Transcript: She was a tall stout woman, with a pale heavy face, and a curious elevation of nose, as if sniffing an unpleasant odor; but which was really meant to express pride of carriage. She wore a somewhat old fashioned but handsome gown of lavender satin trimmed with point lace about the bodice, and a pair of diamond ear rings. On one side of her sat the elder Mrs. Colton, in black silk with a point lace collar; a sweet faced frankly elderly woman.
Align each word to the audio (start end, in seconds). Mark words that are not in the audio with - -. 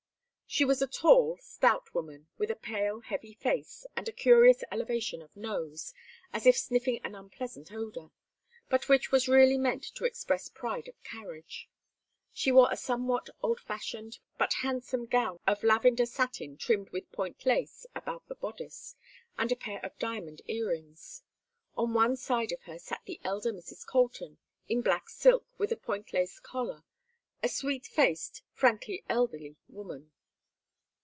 She 0.53 0.65
was 0.65 0.81
a 0.81 0.87
tall 0.87 1.37
stout 1.39 1.95
woman, 1.95 2.27
with 2.37 2.51
a 2.51 2.57
pale 2.57 2.99
heavy 2.99 3.31
face, 3.35 3.85
and 3.95 4.09
a 4.09 4.11
curious 4.11 4.65
elevation 4.69 5.21
of 5.21 5.33
nose, 5.33 5.93
as 6.33 6.45
if 6.45 6.57
sniffing 6.57 6.99
an 7.05 7.15
unpleasant 7.15 7.71
odor; 7.71 8.09
but 8.67 8.89
which 8.89 9.13
was 9.13 9.29
really 9.29 9.57
meant 9.57 9.81
to 9.95 10.03
express 10.03 10.49
pride 10.49 10.89
of 10.89 11.01
carriage. 11.05 11.69
She 12.33 12.51
wore 12.51 12.67
a 12.69 12.75
somewhat 12.75 13.29
old 13.41 13.61
fashioned 13.61 14.19
but 14.37 14.55
handsome 14.55 15.05
gown 15.05 15.39
of 15.47 15.63
lavender 15.63 16.05
satin 16.05 16.57
trimmed 16.57 16.89
with 16.89 17.09
point 17.13 17.45
lace 17.45 17.85
about 17.95 18.27
the 18.27 18.35
bodice, 18.35 18.97
and 19.37 19.53
a 19.53 19.55
pair 19.55 19.79
of 19.85 19.97
diamond 19.99 20.41
ear 20.49 20.67
rings. 20.67 21.23
On 21.77 21.93
one 21.93 22.17
side 22.17 22.51
of 22.51 22.63
her 22.63 22.77
sat 22.77 22.99
the 23.05 23.21
elder 23.23 23.53
Mrs. 23.53 23.87
Colton, 23.87 24.37
in 24.67 24.81
black 24.81 25.07
silk 25.09 25.45
with 25.57 25.71
a 25.71 25.77
point 25.77 26.11
lace 26.11 26.41
collar; 26.41 26.83
a 27.41 27.47
sweet 27.47 27.85
faced 27.87 28.43
frankly 28.51 29.05
elderly 29.07 29.55
woman. 29.69 30.11